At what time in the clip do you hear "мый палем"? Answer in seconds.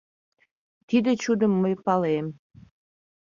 1.61-2.27